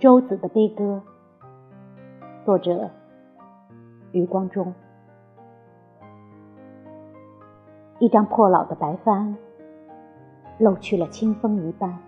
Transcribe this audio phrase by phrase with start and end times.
[0.00, 1.02] 周子的悲歌，
[2.46, 2.88] 作者
[4.12, 4.72] 余光中。
[7.98, 9.36] 一张破老的白帆，
[10.56, 11.98] 漏去了清风一半，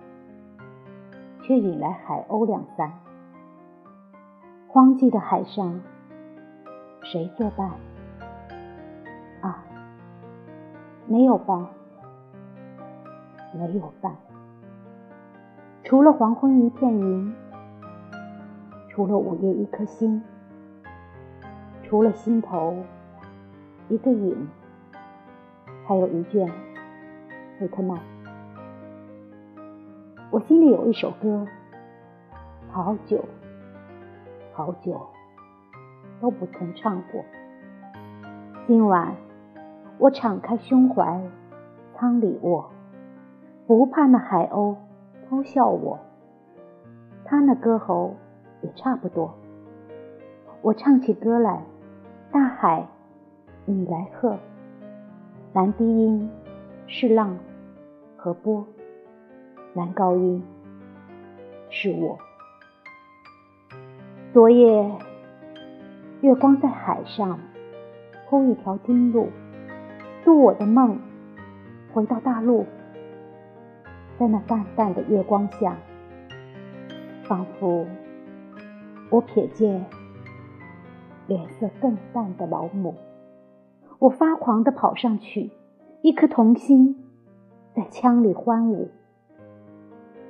[1.43, 2.91] 却引来海鸥两三。
[4.69, 5.79] 荒寂的海上，
[7.03, 7.73] 谁作伴？
[9.43, 9.63] 啊，
[11.07, 11.67] 没有伴，
[13.53, 14.17] 没有伴。
[15.85, 17.35] 除了黄昏一片云，
[18.95, 20.23] 除了午夜一颗星，
[21.83, 22.77] 除了心头
[23.89, 24.47] 一个影，
[25.87, 26.47] 还有一卷
[27.59, 27.99] 费特曼。
[30.31, 31.47] 我心里有一首歌，
[32.71, 33.25] 好久
[34.53, 35.01] 好久
[36.21, 37.25] 都不曾唱过。
[38.67, 39.17] 今晚
[39.97, 41.19] 我敞开胸怀，
[41.95, 42.69] 舱里卧，
[43.67, 44.77] 不怕那海鸥。
[45.31, 45.99] 偷笑我，
[47.25, 48.17] 他那歌喉
[48.63, 49.35] 也差不多。
[50.63, 51.63] 我唱起歌来，
[52.31, 52.87] 大海
[53.65, 54.39] 你来和，
[55.53, 56.31] 蓝低音
[56.87, 57.37] 是浪
[58.17, 58.65] 和波，
[59.75, 60.43] 蓝高音
[61.69, 62.19] 是我。
[64.33, 64.91] 昨夜
[66.21, 67.39] 月光在海上
[68.29, 69.29] 铺一条金路，
[70.25, 70.99] 渡我的梦
[71.93, 72.65] 回到大陆。
[74.19, 75.77] 在那淡淡的月光下，
[77.25, 77.87] 仿佛
[79.13, 79.85] 我瞥见
[81.27, 82.95] 脸色更淡的老母。
[83.99, 85.51] 我发狂地跑上去，
[86.01, 87.05] 一颗童心
[87.75, 88.91] 在枪里欢舞。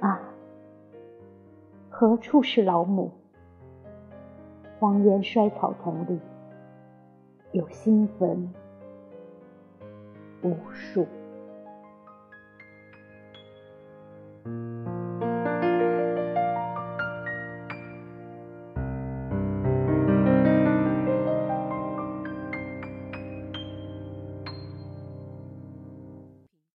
[0.00, 0.20] 啊，
[1.88, 3.12] 何处是老母？
[4.80, 6.18] 荒烟衰草丛里，
[7.52, 8.52] 有新坟
[10.42, 11.06] 无数。